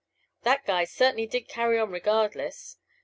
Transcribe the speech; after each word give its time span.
That 0.41 0.65
guy 0.65 0.85
certainly 0.85 1.27
did 1.27 1.47
carry 1.47 1.77
on 1.77 1.91
regardless. 1.91 2.77